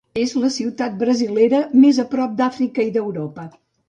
És 0.19 0.31
la 0.43 0.47
ciutat 0.53 0.95
brasilera 1.01 1.59
més 1.83 1.99
a 2.05 2.05
prop 2.13 2.33
d'Àfrica 2.39 2.87
i 2.89 2.95
d'Europa. 2.97 3.47